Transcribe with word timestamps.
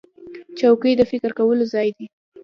چوکۍ 0.59 0.91
د 0.97 1.01
فکر 1.11 1.31
کولو 1.39 1.63
ځای 1.73 1.89
دی. 1.97 2.05